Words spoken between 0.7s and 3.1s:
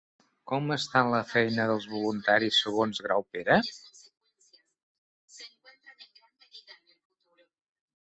ha estat la feina dels voluntaris segons